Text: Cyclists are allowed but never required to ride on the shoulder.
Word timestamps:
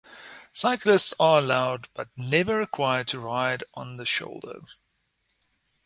Cyclists 0.51 1.13
are 1.19 1.37
allowed 1.37 1.87
but 1.93 2.09
never 2.17 2.57
required 2.57 3.07
to 3.09 3.19
ride 3.19 3.63
on 3.75 3.97
the 3.97 4.05
shoulder. 4.07 4.61